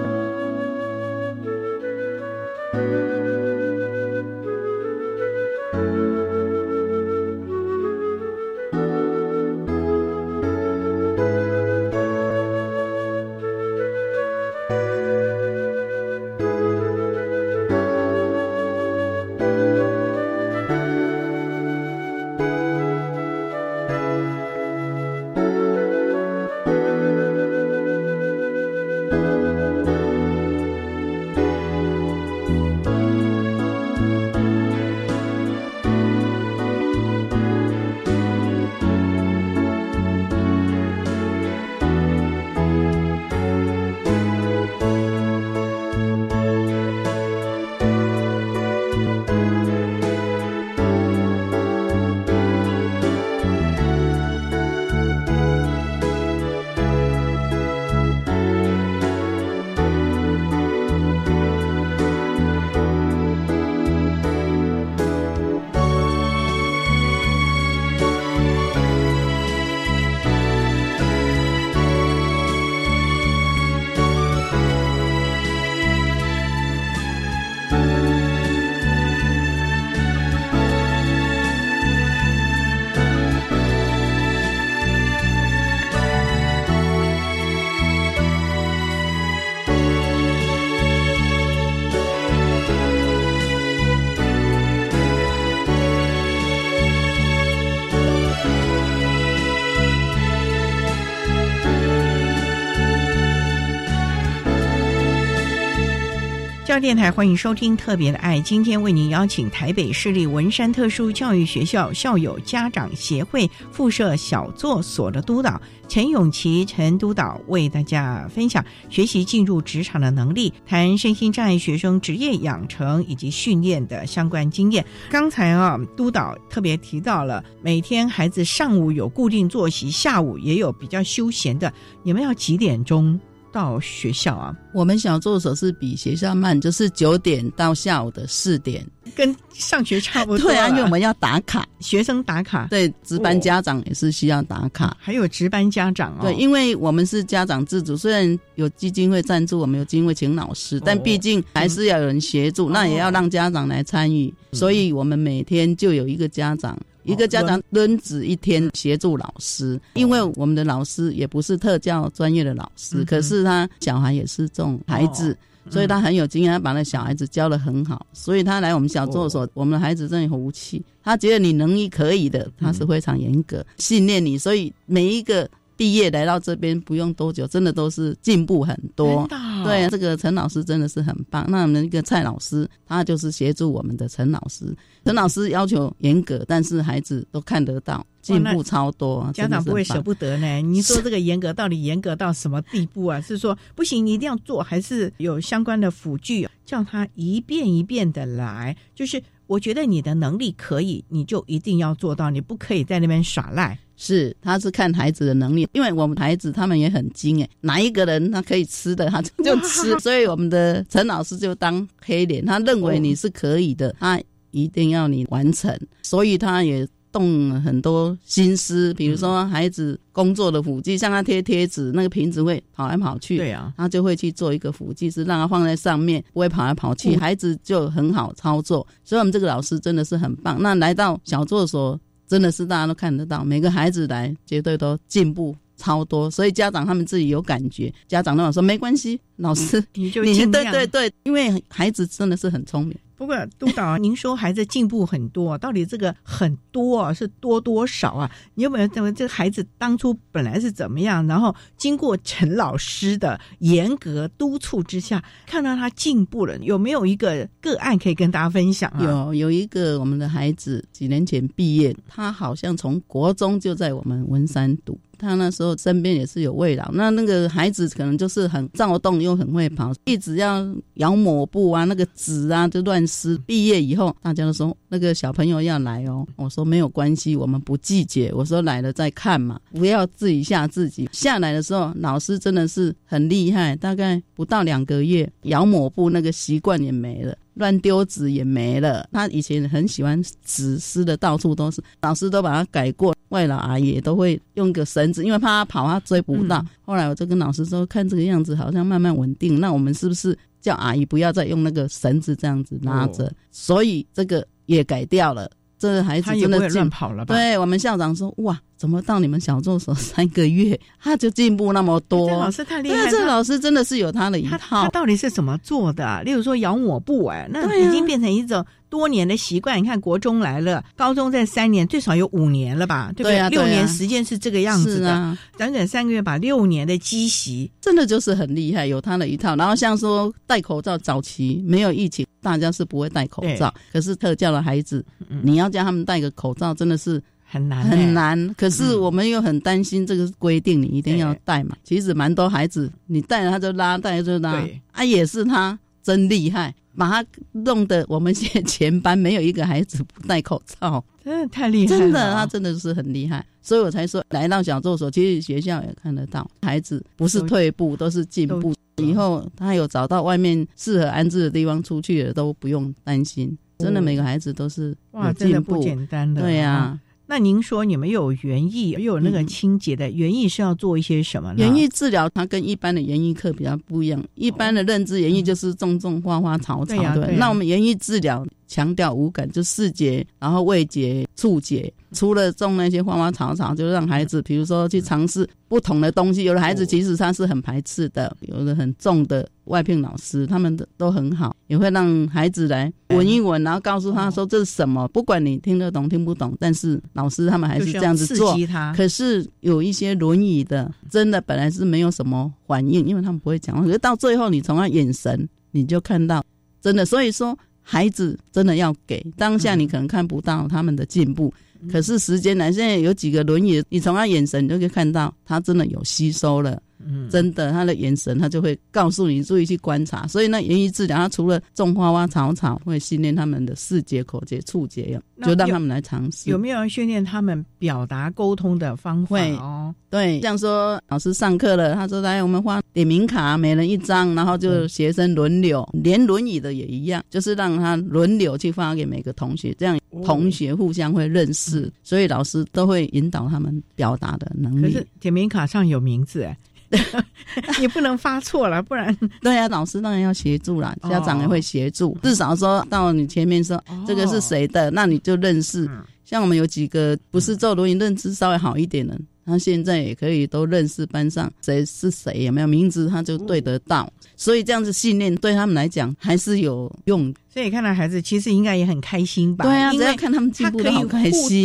[106.80, 124.84] 电台欢迎收听《特别的爱》，今天为您邀请台北市立文山特殊教育学校校友家长协会附设小作所的督导陈永琪陈督导为大家分享学习进入职场的能力，谈身心障碍学生职业养成以及训练的相关经验。
[125.08, 131.72] 刚才啊，督导特别提到了每天孩子上午有固定作息，下午也有比较休闲的，
[132.02, 133.18] 你们要几点钟？
[133.54, 138.84] 到学校啊，我们小助手是比学校慢，就是九点到下午的四点，
[139.14, 140.50] 跟上学差不多。
[140.50, 146.22] 对啊，因为我们要打卡，学生打卡，对，值班家长也是需要打卡，还有值班家长哦。
[146.22, 156.76] 对，因为我们是家长自主，虽然有基金会赞助，我们有基金会请老师，但毕竟还是要有人协助，那也要让家长来参与，所以我们每天就有一个家长。
[157.04, 165.36] 一个家长轮值一天协助老师，因为我们的老师也不是特教专业的老师，可是他小孩也是这种孩子，
[165.70, 175.48] 所以他很有经验，他把那小孩子教的很好，所以他来我们小作所，我们的孩子真的很无趣，他觉得你能力可以的，他是非常严格训练你，所以每一个。
[175.76, 179.26] 毕业来到这边不用多久，真的都是进步很多。
[179.64, 181.44] 对，这个陈老师真的是很棒。
[181.48, 184.74] 那我们一个蔡老师，他就是协助我们的陈老师。
[185.04, 189.30] 陈老师要求严格，但是孩子都看得到进步超多。
[189.34, 190.62] 家长不会舍不得呢？
[190.62, 193.20] 你说这个严格到底严格到什么地步啊？
[193.20, 198.76] 是说不行，你一定要做，还是有相关的辅具，叫他一遍一遍的来？
[198.94, 203.78] 就是我觉得你的能力可以，你就一定要做到，你不可以在那边耍赖。
[203.96, 209.96] 是，他是看孩子的能力，因为我们孩子他们也很精诶，哪一个人他可以吃的，他就吃。
[210.00, 214.20] 所以我们的陈老师就当黑脸，他认为你是可以的，他
[214.50, 228.84] 一定要你完成，所以他也动了很多心思，比如说孩子工作的辅具，像他贴贴纸，那个瓶子会跑来跑去，对啊，他就会去做一个辅具，是让他放在上面，不会跑来跑去，孩子就很好操作。
[229.04, 230.60] 所以我们这个老师真的是很棒。
[230.60, 231.98] 那来到小作所。
[232.26, 242.96] 真的是大家都看得到，每个孩子来绝对都进步超多，所以家长他们自己有感觉，家长都说没关系，老师你就对对对，因为孩子真的是很聪明。
[243.24, 248.30] 不过督导，您说孩子进步很多，到底这个很多啊是多多少啊？
[248.54, 256.58] 你有没有认为这个孩子当初本来是怎么样，然后经过陈老师的严格督促之下，看到他进步了？
[256.58, 259.02] 有没有一个个案可以跟大家分享啊？
[259.02, 264.98] 有，有一个我们的孩子几年前毕业，他好像从国中就在我们文山读。
[265.18, 273.38] 他那时候身边也是有未老，那那个孩子可能就是很躁动又很会跑，一直要咬抹布啊，那个纸啊就乱撕。
[273.46, 278.32] 毕业以后，大家都说那个小朋友要来哦，我说没有关系，我们不拒绝。
[278.34, 281.08] 我说来了再看嘛，不要自己吓自己。
[281.12, 287.36] 下来的时候，老师真的是很厉害，大概不到两个月，咬抹布那个习惯也没了。
[287.54, 289.08] 乱丢纸也没了。
[289.12, 293.14] 他以前很喜欢纸撕的到处都是，老师都把他改过。
[293.34, 296.64] 外老阿姨都会用个绳子，因为怕他跑，他追不到。
[296.82, 303.32] 后来我就跟老师说，看这个样子好像慢慢稳定，那我们是不是叫阿姨不要再用那个绳子这样子拉着？
[303.50, 305.50] 所以这个也改掉了。
[305.76, 307.34] 这孩子真的乱跑了吧？
[307.34, 308.56] 对我们校长说，哇。
[308.84, 312.28] 怎么到你们小助手三个月， 他就进步那么多？
[312.28, 313.10] 这老师太厉害！
[313.10, 314.82] 这老师真的是有他的一套。
[314.82, 316.22] 他到底是怎么做的？
[316.22, 319.82] 例如说摇抹布，哎，那已经变成一种多年的习惯。
[319.82, 323.10] 你看，国中来了，高中在三年，最少有五年了吧？
[323.16, 323.48] 对不对？
[323.48, 329.56] 六年时间是这个样子的，短短三个月把六年的积习，真的就是很厉害，有他的一套。
[329.56, 333.72] 然后像说戴口罩，早期没有疫情，大家是不会戴口罩。
[333.90, 335.02] 可是特教的孩子，
[335.42, 337.18] 你要叫他们戴个口罩，真的是。
[337.54, 341.76] 很难很难，可是我们又很担心这个规定，你一定要带嘛。
[341.84, 344.60] 其实蛮多孩子，你带了他就拉，带就拉。
[344.90, 351.96] 啊，也是他真厉害，把他弄得我们现在全班没有一个孩子不戴口罩，真的太厉害。
[351.96, 358.74] 真的，他真的是很厉害，所以我才说来到小作所，其实学校也看得到，孩子不是退步，都是进步。
[358.96, 363.56] 以后他有找到外面适合安置的地方，出去了都不用担心。
[363.78, 366.42] 真的，每个孩子都是哇，真的不简单的。
[366.42, 366.98] 对呀。
[367.26, 371.58] 那您说你们有园艺，又有那个清洁的园艺是要做一些什么呢？
[371.58, 378.46] 园艺治疗它跟一般的园艺课比较不一样，一般的认知园艺就是种种花花草草的，那我们园艺治疗。
[378.66, 381.92] 强调五感，就视觉，然后味觉、触觉。
[382.12, 386.44] 除了种那些花花草草，就让孩子，比如说去尝试不同的东西。
[386.44, 395.08] 有的孩子其实他是很排斥的，有的很重的外聘老师，他们的都很好，也会让孩子来闻一闻，然后告诉他说这是什么。
[395.08, 398.56] 不管你听得懂听不懂，但是老师他们还是这样子做。
[398.96, 403.82] 可是有一些轮椅的，真的本来是没有什么反应，因为他们不会讲话。
[403.82, 406.44] 可是到最后，你从他眼神，你就看到。
[406.80, 407.04] 真的。
[407.04, 411.52] 所以说，孩子真的要给当下，你可能看不到他们的进步，
[411.92, 416.82] 可是时间来，现在有几个轮椅，你从他眼神你就可以看到，他真的有吸收了。
[416.98, 420.26] 嗯，真的，他的眼神他就会告诉你注意去观察。
[420.26, 426.50] 所以呢，言语治疗，他除了种花花草草，会训练他们的视觉、口觉、触觉，就让他们来尝试。
[426.50, 429.38] 有没有训练他们表达沟通的方法？
[429.56, 441.92] 哦，对，像说老师上课了，他说来我们发点名卡，每人一张，然后就学生轮流，连轮椅的也一样，就是让他轮流去发给每个同学，这样同学互相会认识。
[442.02, 444.82] 所以老师都会引导他们表达的能力。
[444.82, 446.56] 可是点名卡上有名字哎。
[447.80, 455.88] 你不能发错了，不然 对啊，老师当然要协助啦，家长也会协助，至少说到你前面说这个是谁的，那你就认识。
[456.24, 464.10] 像我们有几个不是做轮椅认知稍微好一点的，他现在也可以都认识班上谁是谁，有没有名字他就对得到。
[464.36, 467.32] 所以这样子训练对他们来讲还是有用。
[467.52, 469.64] 所以看到孩子其实应该也很开心吧？
[469.64, 471.62] 对啊，只要看他们进步的好开心。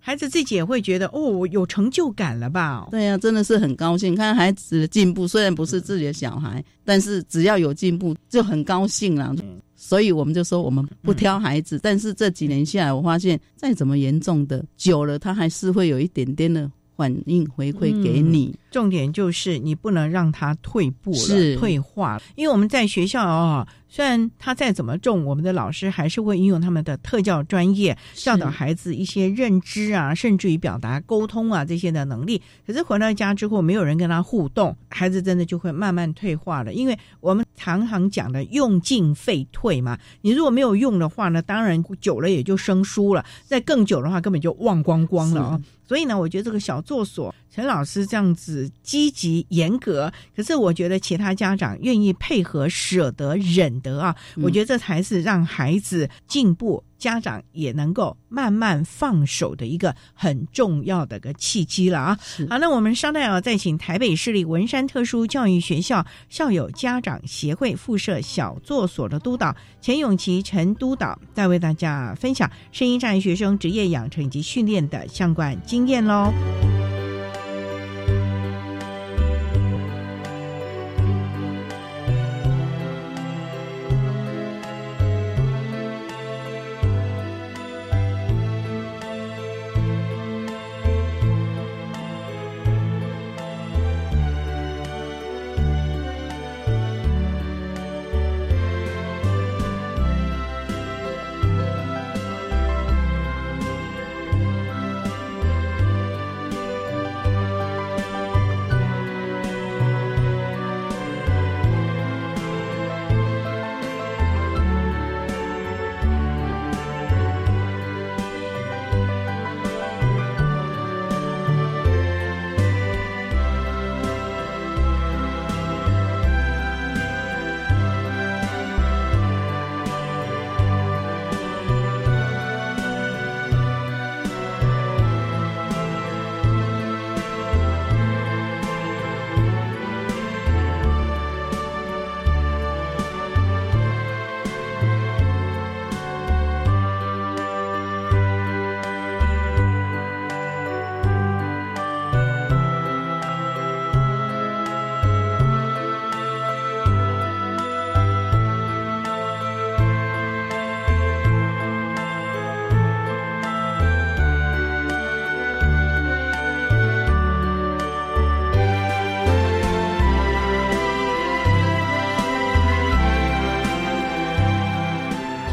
[0.00, 2.88] 孩子自己也会觉得哦，有成就感了吧？
[2.90, 5.28] 对呀，真的是很高兴看孩子的进步。
[5.28, 9.34] 虽然不是自己的小孩，但是只要有进步就很高兴了。
[9.76, 18.54] 所以我们就说我们不挑孩子，但是这几年下来，我发现再怎么严重的，久了他还是会有一点点的反应回馈给你。
[18.70, 23.66] 重点就是你不能让他退步了、退化了，因为我们在学校啊。
[23.92, 32.40] 虽然他再怎么重，我们的老师还是会运用他们的特教专业教导孩子一些认知啊，甚至于表达、沟通啊这些的能力。
[32.64, 36.72] 可是回到家之后，没有人跟他互动，孩子真的就会慢慢退化了。
[36.72, 45.60] 因为我们常常讲的“用进废退”嘛，你如果没有用的话呢，当然久了也就生疏了；再更久的话，根本就忘光光了啊。
[45.84, 56.82] 所以呢，我觉得这个小作所陈老师这样子积极严格，可是我觉得其他家长愿意配合、舍得、忍得啊，我觉得这才是让孩子进步。
[57.00, 62.18] 家长也能够慢慢放手的一个很重要的个契机了啊！
[62.50, 76.30] 好，那我们稍待啊，再请台北市立文山特殊教育学校校友家长协会附设小作所的督导钱永琪陈督导，再为大家分享声音障碍学生职业养成以及训练的相关经验喽。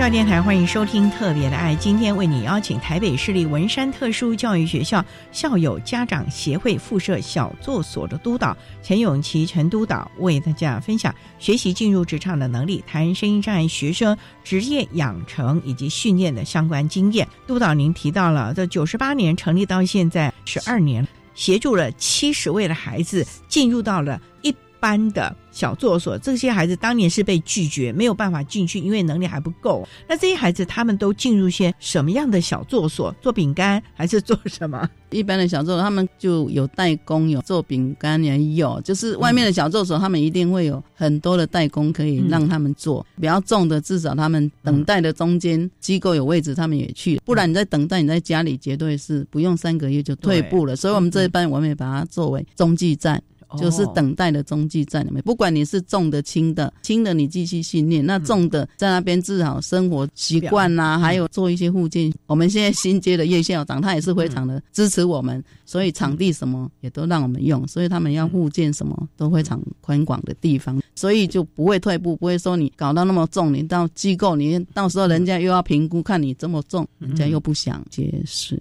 [0.10, 5.04] 电台欢迎收听《特别的爱》，今天为你邀请台北市立文山特殊教育学校
[5.34, 17.28] 校友家长协会附设小作所的督导陈永琪陈督导，为大家分享学习进入职场的能力，谈声音障碍学生职业养成以及训练的相关经验。
[17.46, 21.06] 督导，您提到了这九十八年成立到现在十二年，
[21.36, 25.36] 协助了七十位的孩子进入到了一般的。
[25.50, 29.88] 小作所这些孩子当年是被拒绝，没有办法进去，因为能力还不够。
[30.08, 33.12] 那这些孩子他们都进入些什么样的小作所？
[33.20, 34.88] 做饼干还是做什么？
[35.10, 38.80] 一般的小作所他们就有代工，有做饼干也有。
[38.82, 43.04] 就是外面的小作所，他们一定会有很多的代工可以让他们做。
[43.16, 47.20] 比较重的，至少他们等待的中间机构有位置，他们也去。
[47.26, 50.76] 不然你在等待，你在家里绝对是不用三个月就退步了。
[50.76, 53.20] 所以我们这一班我们也把它作为中继站。
[53.58, 55.22] 就是等待的中继在里面。
[55.24, 62.12] 不管你是重的、轻的，轻的你继续训练，那重的在那边治好生活习惯呐，还有做一些附件。
[62.26, 78.56] 我们现在新接的叶校长，他也是非常的支持我们，所以场地什么也都让我们用，所以他们要附件什么都非常宽广的地方，所以就不会退步，不会说你搞到那么重，你到机构你到时候人家又要评估，看你这么重，人家又不想接受。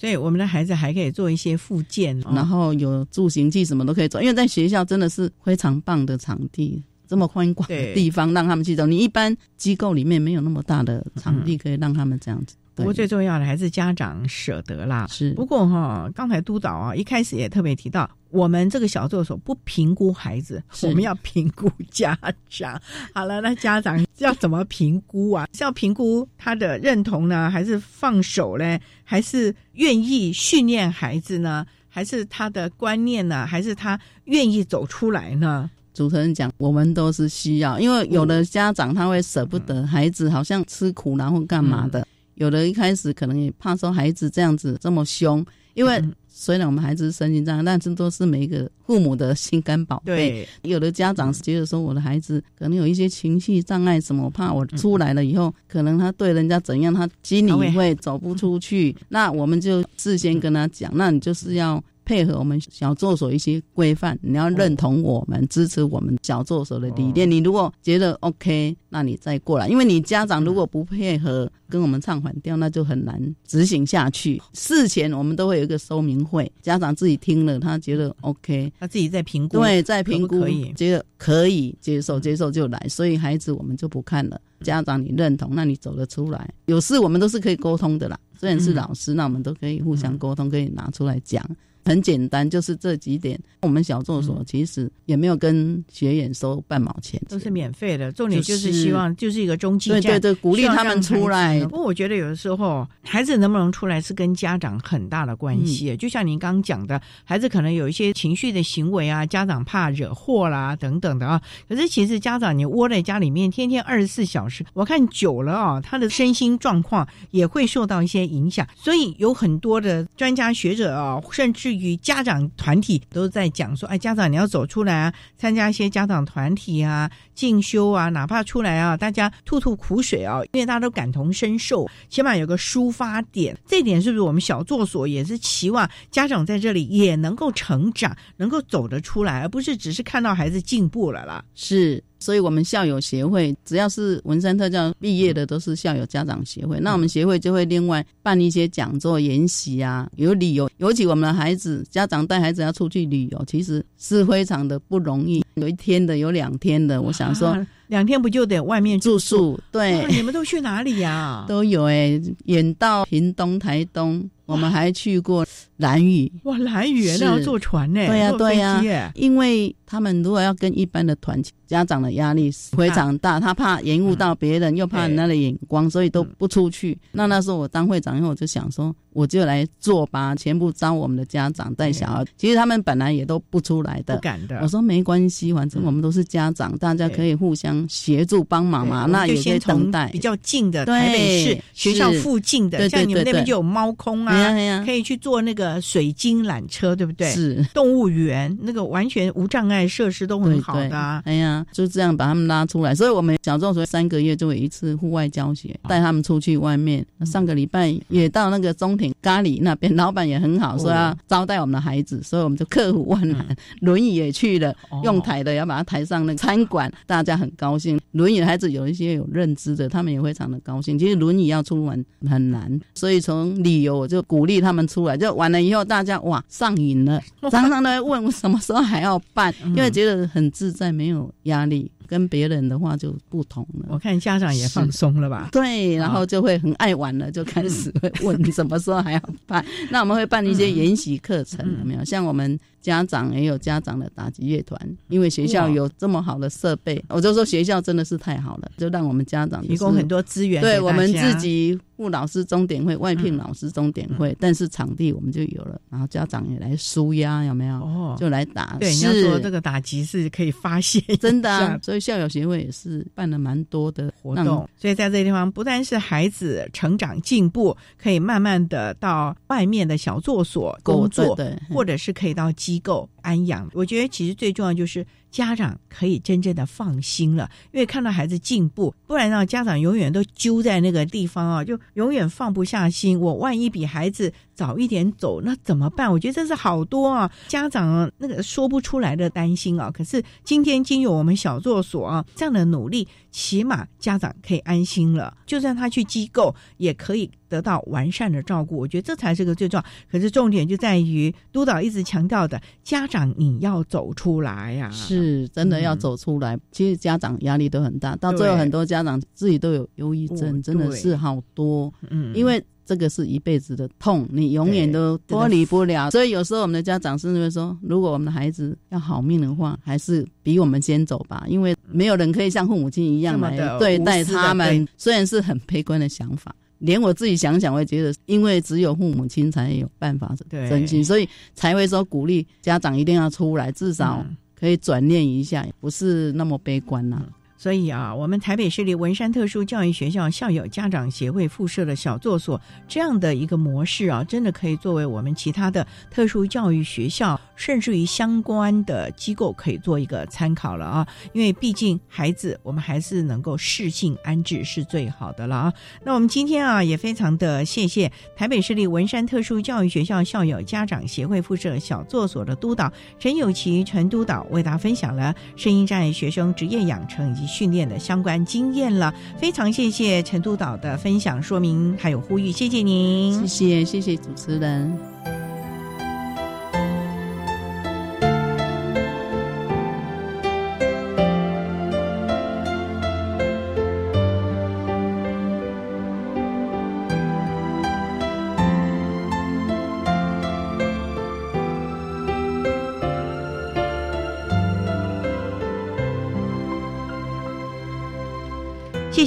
[0.00, 8.86] 所以我们的孩子还可以做一些附件，然后有助行器什么都可以做，因为在学校真的是非常棒的场地，这么宽广的地方让他们去走。
[8.86, 12.56] 你一般机构里面没有那么大的场地可以让他们这样子。
[12.76, 15.06] 不过最重要的还是家长舍得啦。
[15.10, 15.34] 是。
[15.34, 22.18] 不过哈，刚才督导啊一开始也特别提到，我们这个小助手不评估孩子，我们要评估家
[22.48, 22.80] 长。
[23.14, 25.46] 好了，那家长要怎么评估啊？
[25.52, 28.80] 是要评估他的认同呢，还是放手嘞？
[29.04, 31.66] 还是愿意训练孩子呢？
[31.88, 33.46] 还是他的观念呢？
[33.46, 35.68] 还是他愿意走出来呢？
[35.92, 42.06] 主持人讲，我们都是需要，因为有的家长他会舍不得孩子，好像吃苦然后干嘛的。
[42.34, 46.02] 有的一开始可能也怕说孩子这样子这么凶，因为
[46.42, 50.48] 虽然我们孩子是身心障碍，但是都是每一个父母的心肝宝贝。
[50.62, 58.96] 有的家长觉得说我的孩子可能有一些情绪障碍，什么怕我出来了以后，可能他对人家怎样，他心里会走不出去。
[59.10, 61.82] 那我们就事先跟他讲，那你就是要。
[62.10, 67.30] 配合我们小作所一些规范，你要认同我们，支持我们小作所的理念。
[67.30, 69.68] 你如果觉得 OK，那你再过来。
[69.68, 74.42] 因为你家长如果不配合跟我们唱反调，那就很难执行下去。
[74.54, 82.86] 事前我们都会有一个说明会，家长自己听了，他觉得 OK，他自己在评估，对，在评估，可以觉得可以接受，接受就来。
[82.88, 86.52] 所以孩子我们就不看了，家长你认同，那你走得出来。
[86.66, 88.18] 有事我们都是可以沟通的啦。
[88.36, 91.48] 虽然是老师，那我们都可以互相沟通，可以拿出来讲。
[91.90, 93.36] 很简单，就是这几点。
[93.62, 98.12] 我们小作所其实也没有跟学员收半毛钱，都是免费的。
[98.12, 101.60] 重点就是希望就是一个中继站，对对对，鼓励他们出来。
[101.64, 105.96] 不过我觉得有的时候孩子能不能出来是跟家长很大的关系。
[105.96, 111.42] 就像您刚刚讲的，孩子可能有一些情绪的行为啊，家长怕惹祸啦等等的啊。
[111.68, 118.64] 可是其实家长你窝在家里面，天天二十四小时，我看久了啊，他的身心状况也会受到一些影响。
[118.76, 121.79] 所以有很多的专家学者啊，甚至。
[121.80, 133.56] 与家长团体都在讲说，哎，家长你要走出来啊，参加一些家长团体啊，进修啊，哪怕出来啊，大家吐吐苦水啊，因为大家都感同身受，起码有个抒发点。
[133.66, 141.42] 这点是不是我们小作所也是期望家长在这里也能够成长，能够走得出来，而不是只是看到孩子进步了啦？
[141.54, 142.04] 是。
[142.20, 146.78] 所以，我们校友协会只要是文山特教毕业的，都是校友家长协会。
[146.78, 150.70] 那我们协会就会另外办一些讲座、研习啊，有理由。
[150.76, 155.42] 尤其我们的孩子家长带孩子要出去旅游，其实是非常的不容易。
[155.60, 157.00] 有一天的，有两天的。
[157.00, 157.56] 我想说，
[157.88, 159.58] 两天不就得外面住宿？
[159.70, 161.44] 对，你们都去哪里呀？
[161.48, 164.28] 都有哎，远到屏东、台东。
[164.46, 165.46] 我们还去过
[165.76, 176.98] 兰屿，哇，兰屿那要坐船呢，对呀，对呀，因为他们如果要跟一般的团，家长的压力非常大，他怕延误到别人，又怕人家的眼光，所以都不出去。
[177.12, 182.24] 那那时候我当会长以后，我就想说，我就来做吧，全部招我们的家长带小孩。
[182.36, 184.58] 其实他们本来也都不出来的，不敢的。
[184.62, 189.06] 我说没关系，反正我们都是家长，大家可以互相协助帮忙嘛。
[189.06, 194.84] 那也可以等待比较近的台北市学校附近的，像你们那边就有猫空啊。
[194.84, 197.30] 可以去坐那个水晶缆车，对不对？
[197.30, 201.22] 是动物园那个完全无障碍设施都很好的。
[201.24, 202.94] 哎呀，就这样把他们拉出来。
[202.94, 207.04] 所以我们小众所三个月就有一次户外教学，带他们出去外面。
[207.24, 213.44] 上个礼拜也到那个中庭咖喱那边，老板也很好，说要招待我们的孩子，所以我们就克服万难，
[213.80, 218.00] 轮椅也去了，用抬的要把它抬上那个餐馆，大家很高兴。
[218.12, 220.98] 轮椅的孩子有一些有认知的，他们也非常的高兴。
[220.98, 224.70] 其实轮椅要出门很难，所以从旅游我就鼓励他。
[224.70, 227.20] 们出来就完了以后，大家哇上瘾了，
[227.50, 231.90] 常常都问我什么时候还要办，因为觉得很自在，没有压力。
[232.10, 233.86] 跟别人的话就不同了。
[233.88, 235.48] 我看家长也放松了吧？
[235.52, 239.64] 对，然后就会很爱玩了，就开始会问什么时候还要办。
[239.90, 242.04] 那我们会办一些研习课程，有没有？
[242.04, 244.78] 像我们家长也有家长的打击乐团，
[245.08, 250.60] 因为学校有这么好的设备，我就说学校真的是太好了，就让我们家长提供很多资源。
[250.60, 257.76] 对我们自己副老师钟点会，外聘老师钟点会，但是场地我们就有了，然后家长也来舒压，有没有？
[257.76, 258.76] 哦，就来打。
[258.80, 262.00] 对，你要说这个打击是可以发泄，真的，所以。
[262.00, 272.80] 校友协会也是办了蛮多的活动，所以在这个地方，不但是孩子成长进步，可以慢慢的到外面的小作所工作，或者是可以到机。
[272.80, 273.68] 构安阳。
[273.72, 283.18] 我觉得其实最重要就是家长可以真正的放心了，因为看到孩子进步，不然让家长永远都揪在那个地方啊，就永远放不下心。
[283.18, 286.10] 我万一比孩子早一点走，那怎么办？
[286.10, 289.90] 我觉得这是好多啊，家长那个说不出来的担心啊。
[289.90, 295.36] 可是今天经由我们小作所啊这样的努力，起码家长可以安心了。
[295.46, 298.76] 就算他去机构，也可以得到完善的照顾。
[298.76, 299.84] 我觉得这才是个最重要。
[300.10, 306.58] 可是重点就在于督导一直强调的，家长你要走出来呀、是真的要走出来。
[306.72, 311.92] 其实家长压力都很大，到最后很多家长自己都有忧郁症，哦真的是好多。
[312.10, 316.10] 嗯因为这个是一辈子的痛，你永远都脱离不了。
[316.10, 324.86] 所以有时候我们的家长甚至会说，如果我们的孩子要好命的话，还是比我们先走吧，因为没有人可以像父母亲一样来对待他们。
[324.96, 326.54] 虽然是很悲观的想法。
[326.80, 337.24] 连我自己想想，我也觉得，因为只有父母亲才有办法对真心，所以才会说鼓励家长一定要出来，至少嗯可以转念一下，不是那么悲观呐、
[337.60, 342.58] 所以啊，我们台北市立文山特殊教育学校校友家长协会附设的小作所
[342.88, 351.06] 这样的一个模式啊，真的可以作为我们其他的特殊教育学校，甚至于相关的机构可以做一个参考了啊。
[351.34, 355.74] 因为毕竟孩子，我们还是能够适性安置是最好的了啊。
[356.02, 369.12] 那我们今天啊，也非常的谢谢台北市立文山特殊教育学校校友家长协会附设小作所的督导陈友琪陈督导为大家分享了声音障碍学生职业养成以及训练的相关经验了。
[369.36, 375.39] 非常谢谢陈督导的分享说明还有呼吁，谢谢您，谢谢谢谢主持人。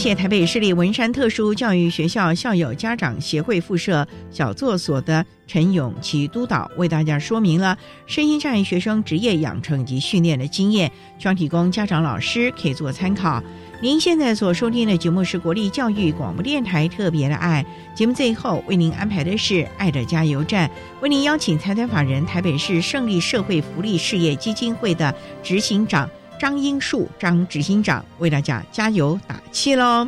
[0.03, 13.41] 谢台北市立文山特殊教育学校校友家长协会附设小作所的陈永琪督导为大家说明了身心障碍学生职业养成及训练的经验，希望提供家长老师可以做参考。
[13.79, 26.09] 您现在所收听的节目是国立教育广播电台特别的爱节目，最后为您安排的是爱的加油站，为您邀请财团法人台北市胜利社会福利事业基金会的执行长。
[26.43, 30.05] 张英树张执行长为大家加油打气喽！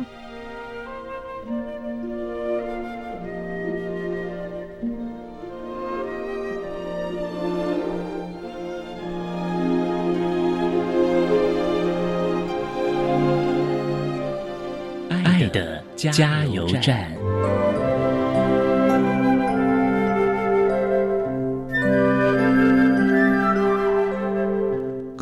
[15.08, 17.15] 爱的加油站。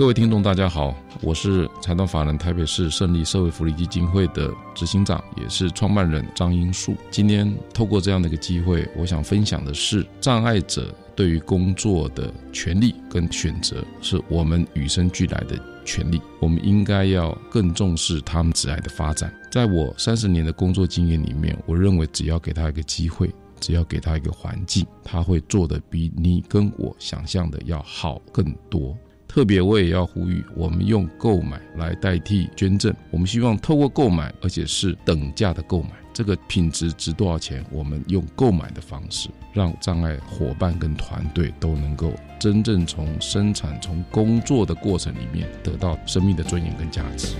[0.04, 6.94] 各位听众，大家好，我是财团法人台北市胜利社会福利基金会的执行长，也是创办人张英树。
[7.10, 16.20] 今天透过这样的一个机会，我想分享的是障碍者对于工作的权利跟选择，是我们与生俱来的权利。
[16.38, 19.34] 我们应该要更重视他们职业的发展。
[19.50, 23.34] 在我三十年的工作经验里面，我认为只要给他一个机会。
[23.60, 28.94] 只要给他一个环境，他会做的比你跟我想象的要好更多。
[29.34, 32.94] 特别，我也要呼吁，我们用购买来代替捐赠。
[33.10, 37.64] 我们希望透过购买，而且是等价的购买，这个品质值多少钱？
[37.72, 47.34] 我们用购买的方式，让障碍伙伴跟团队都能够真正从生产、从工作的过程里面得到生命的尊严跟价值。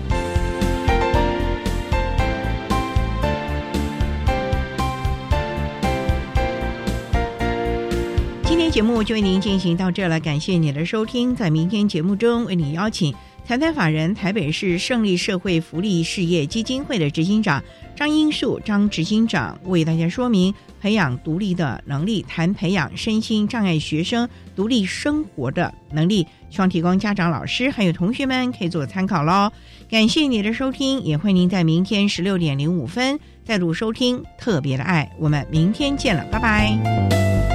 [8.75, 11.37] 节目就为您进行到这了，感谢你的收听。
[11.37, 13.15] 在明天节目中，为你邀请
[13.47, 17.63] 财团法人台北市胜利社会福利事业基金会的执行长
[17.95, 29.53] 张英树张执行长为大家说明培养独立的能力，谈培养身心障碍学生独立生活的能力，希望提供家长、老师还有同学们可以做参考喽。
[29.89, 37.54] 感谢你的收听，也欢迎您在明天十六点零五分再度收听特别的爱，我们明天见了，拜拜。